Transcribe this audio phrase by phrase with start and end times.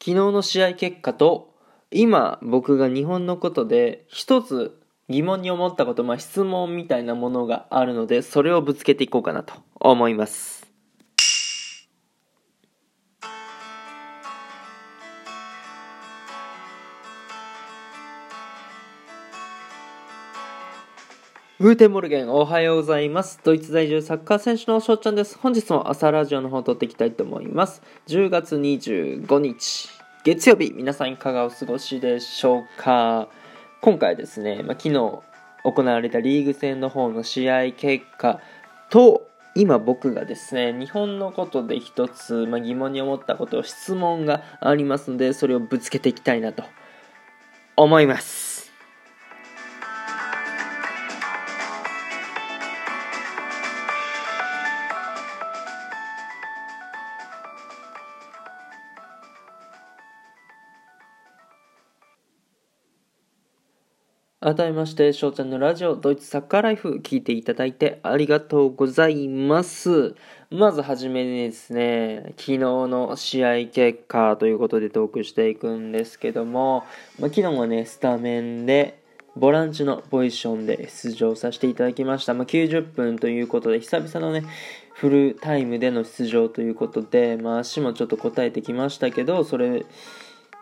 [0.00, 1.52] 昨日の試合結果と
[1.90, 4.80] 今僕が日本のことで一つ
[5.10, 10.59] 疑問に思ったこと、まあ、質問みたいなものがあるのでそれをぶつけていこうかなと思います。
[21.60, 23.38] Guten Morgen、おはようございます。
[23.44, 25.36] ドイツ在住サッカー選手の翔ちゃんです。
[25.36, 27.82] 本日も朝ラジオの方を撮っていきたいと思います。
[28.06, 29.90] 10月25日、
[30.24, 33.28] 月曜日、皆さんいかがお過ごしでしょうか
[33.82, 38.40] 今回ですね、まあ、昨日行われたリーグ戦の方の試合結果
[38.88, 46.64] と、今僕がですね、日本のことで一つ、まあ、疑問に思ったこと、質問がありますので、それをぶつけていきたいなと
[47.76, 48.49] 思います。
[64.42, 70.14] 改めまして、翔ちゃんのラジオ、ドイツサッカーライフ、聞いていただいてありがとうございます。
[70.50, 76.86] まずはじめにですね、昨日の試合結果ということでトークしていくんですけども、
[77.18, 79.02] まあ、昨日はね、スタメンで、
[79.36, 82.32] ボランチのポジションで出場させていただきました。
[82.32, 84.44] まあ、90分ということで、久々のね、
[84.94, 89.84] フルタイムでの出場ということで、まあ、足もちょっと答えてきましたけど、それ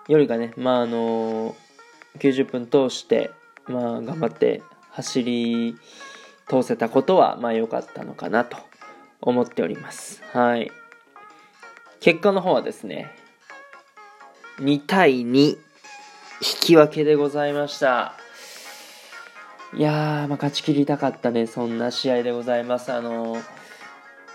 [0.09, 1.55] よりかね、まあ、あの
[2.19, 3.31] 90分通して、
[3.69, 5.77] まあ、頑張って走り
[6.49, 8.57] 通せたことは、まあ、良かったのかなと
[9.21, 10.23] 思っております。
[10.33, 10.71] はい。
[12.01, 13.11] 結果の方はですね、
[14.59, 15.59] 2対2、引
[16.61, 18.15] き分けでございました。
[19.75, 22.93] いや、まあ、勝ち切りたかったね、そんな試合でございます。
[22.93, 23.43] あのー、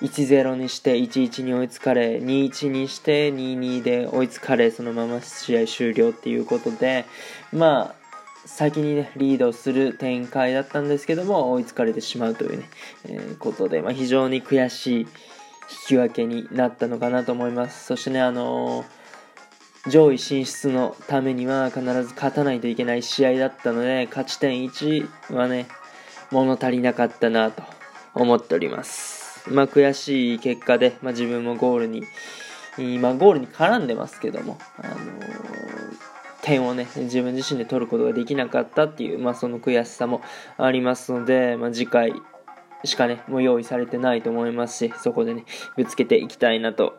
[0.02, 7.06] 1-0にして1-1に追いつかれ、2-1にして2-2で追いつかれ、そのまま試合終了っていうことで、
[7.52, 8.03] まあ、
[8.46, 12.70] 先にね、リードする展開だったんですけども、追いつかれてしまうというね、
[13.06, 15.08] えー、ことで、まあ、非常に悔しい引
[15.88, 17.86] き分けになったのかなと思います。
[17.86, 25.68] そしてね、あのー、上位進出のためには必ず勝たないといけない試合だったので、勝ち点1はね、
[26.32, 27.64] 物足りなかったなと
[28.14, 29.50] 思っております。
[29.50, 32.02] まあ、悔しい結果で、まあ、自分もゴールに、
[33.00, 35.43] まあ、ゴールに絡んでますけども、あの
[36.44, 40.22] 点をね、自分自身で取ることができなかったっていう、まあ、その悔しさも
[40.58, 42.14] ありますので、まあ、次回
[42.84, 45.46] しかね、もう用意されてないと思いますし、そこでね、
[45.78, 46.96] ぶつけていきたいなと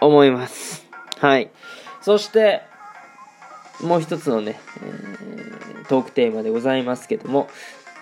[0.00, 0.86] 思います。
[1.18, 1.50] はい。
[2.00, 2.62] そして、
[3.82, 7.48] もう一つのね、えー、トークテーマでございますけども、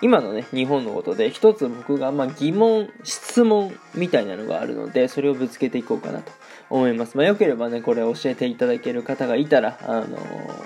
[0.01, 6.31] 今のね、日本のことで一つ僕がま疑問、質問みたいなのがあるので、それをぶつけていこうかなと
[6.69, 7.17] 思います。
[7.17, 10.17] まあ、よければね、これ教えていただける方がいたら、あの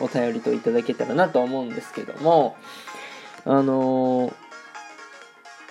[0.02, 2.56] お便りといただけたらなと思うんですけども、
[3.46, 4.34] あの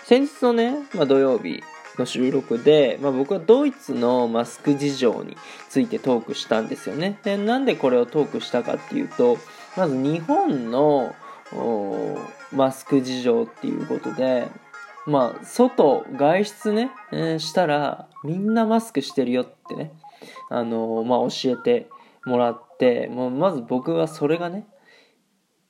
[0.04, 1.62] 先日のね、まあ、土曜日
[1.98, 5.36] の収録で、まあ、僕はドイツのマスク事情に
[5.68, 7.18] ついてトークしたんですよね。
[7.22, 9.38] で、なんでこれをトークしたかっていうと、
[9.76, 11.14] まず日本の
[12.52, 14.48] マスク事情っていうことで、
[15.06, 19.92] まあ、外、外出ね、えー、したら、みんなマスクしてるよってね、
[20.50, 21.88] あの、まあ、教えて
[22.24, 24.66] もらって、もうまず僕はそれがね、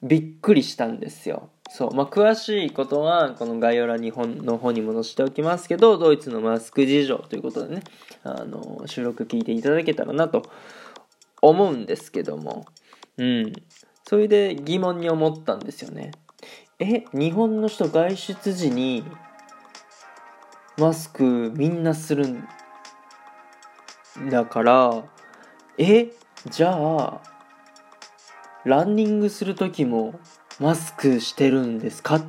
[0.02, 1.50] びっくりしたんですよ。
[1.70, 1.94] そう。
[1.94, 7.82] まあ、詳しいことは、この概要欄に本の方にも載せておきますけど、ドイツのマスク事情ということでね、
[8.24, 10.42] あの、収録聞いていただけたらなと
[11.40, 12.66] 思うんですけども、
[13.16, 13.52] うん。
[14.04, 16.10] それで疑問に思ったんですよね。
[16.78, 19.04] え、日本の人外出時に
[20.76, 22.46] マスクみんなするん
[24.30, 25.04] だから、
[25.78, 26.12] え、
[26.50, 27.20] じゃあ、
[28.64, 30.14] ランニングする時も
[30.60, 32.16] マスクしてるんですか？
[32.16, 32.22] っ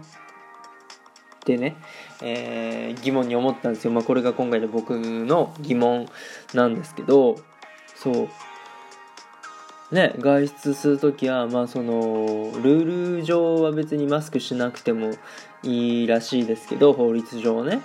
[1.45, 1.75] てね、
[2.21, 3.91] えー、疑問に思ったんですよ。
[3.91, 6.07] まあこれが今回の僕の疑問
[6.53, 7.35] なんですけど、
[7.95, 8.29] そう。
[9.93, 11.91] ね、外出するときは、まあその、
[12.63, 15.11] ルール上は別にマスクしなくても
[15.61, 17.81] いいらしいですけど、法律上ね。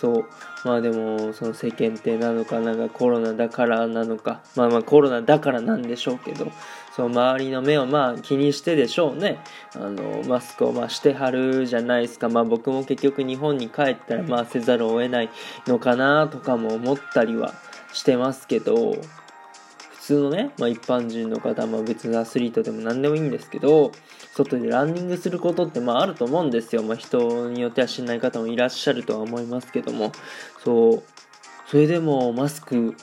[0.00, 0.24] そう。
[0.64, 6.50] まあでも、その世間体なのか、なんかコロナだからなのか、まあまあコロナだからなんでしょうけど、
[6.96, 9.38] そう、周りの目をまあ気にしてでしょうね。
[9.74, 12.30] あの、マスクをましてはるじゃないですか。
[12.30, 15.30] まあ僕も結局日本に帰ったらまあせざるを得ない
[15.66, 17.52] のかなとかも思ったりは
[17.92, 18.96] してますけど
[19.90, 23.92] 普、通のね、まあ、一般人の方、まあ、別のアスリートでも何でもいいんですけど、
[24.44, 26.82] 外でランニングすることってまああると思うんですよ。
[26.82, 30.12] まあ、人によってはしない方もいらっしゃるとは思いますけども、
[30.62, 31.02] そう、
[31.66, 32.96] それでもマスク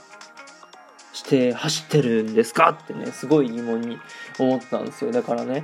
[1.13, 3.97] して走ってるんですかってねすごい疑問に
[4.37, 5.11] 思ったんですよ。
[5.11, 5.63] だからね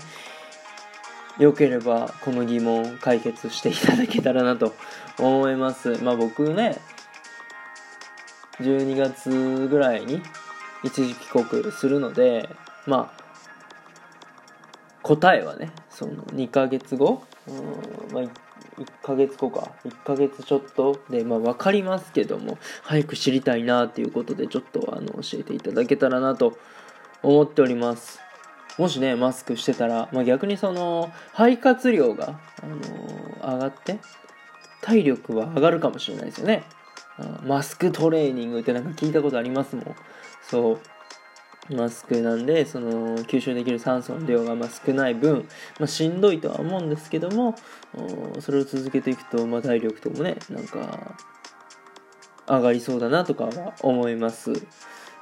[1.38, 4.74] よければこの疑問解決していただけたらなと
[5.20, 6.04] 思います。
[6.04, 6.78] まあ僕ね
[8.60, 10.22] 12月ぐらいに
[10.84, 12.50] 一時帰国するので
[12.86, 13.23] まあ
[15.04, 17.24] 答えはねその2ヶ月後？
[17.48, 18.30] うんまあ1
[19.04, 19.72] ヶ月後か。
[19.86, 26.58] 1ヶ月ちょっとでまあ分かりますけども早く知りたいなっていうことでちょっとあの教えていただけたらなと
[27.22, 28.20] 思っております。
[28.78, 34.00] もしねマスクしてたら、まあ、逆にその肺活量が、あのー、上がって
[34.82, 36.64] 体力は上がるかもしれないですよね。
[37.46, 39.96] マスクトレーニングってなんか聞いたことありますもん。
[40.42, 40.80] そう。
[41.70, 45.48] マスクなんでその吸収できる酸素の量がま少ない分、
[45.80, 47.56] まあ、しんどいとは思うんですけども
[48.40, 51.16] それを続けていくと、まあ、体力ともねなんか
[52.48, 54.52] 上がりそうだなとかは思います。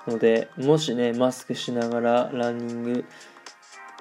[0.08, 3.06] のでもしねマスクしながらランニング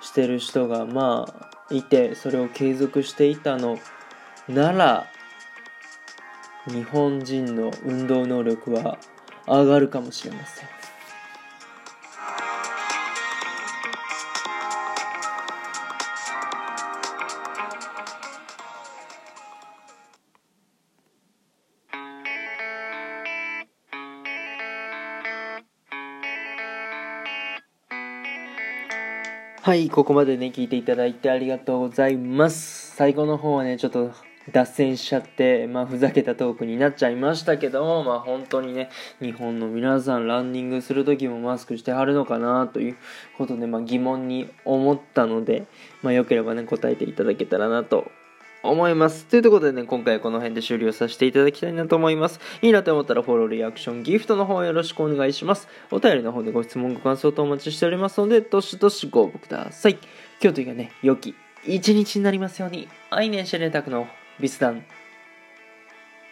[0.00, 3.78] してる人がまあいてそれを継続していたの
[4.48, 5.06] なら
[6.66, 8.98] 日本人の運動能力は
[9.46, 10.79] 上がるかもしれません。
[29.70, 32.92] はい、ここまでね、聞いていただいてありがとうございます。
[32.96, 34.10] 最後の方はね、ちょっと
[34.50, 38.90] 脱線しちゃって、まあ、ふざけたトークになっちゃいましたけども、まあ、本当にね、
[39.22, 42.96] 日本の皆さん、ランニングする時もマスクしてはるのかなという
[43.38, 45.68] ことで、まあ、疑問に思ったので、
[46.02, 48.10] まあ、よければね、答えていただけたらなと
[48.62, 49.26] 思います。
[49.26, 52.40] ということでね、今回はこの辺で終了させていただきたいなと思います。
[52.62, 55.68] いいなと思ったらフォロー、リアクション、ギフトの方よろしくお願いします。
[55.90, 59.98] お便りの方でご質問、ご感想とお待ちしておりますので、どしどしご応募ください。
[60.42, 61.34] 今日というかね、良き
[61.66, 62.88] 一日になりますように。
[63.10, 64.06] アイネンシェネタクの
[64.38, 64.84] ビスダン。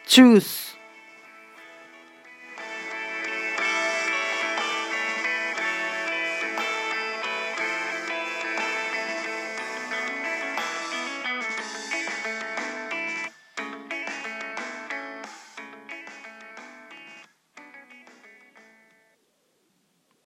[0.07, 0.78] チュース